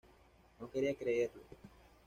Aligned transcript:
No 0.59 0.67
quería 0.71 0.95
creerlo". 0.97 1.41